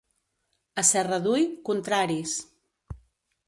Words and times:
A 0.81 0.83
Serradui, 0.91 1.43
contraris. 1.69 2.31